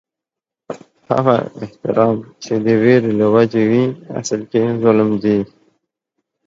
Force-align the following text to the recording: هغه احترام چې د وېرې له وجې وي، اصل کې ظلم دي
هغه 1.11 1.35
احترام 1.63 2.15
چې 2.43 2.53
د 2.65 2.67
وېرې 2.81 3.11
له 3.19 3.27
وجې 3.35 3.63
وي، 3.71 3.85
اصل 4.19 4.41
کې 4.51 4.61
ظلم 4.83 5.09
دي 5.23 5.37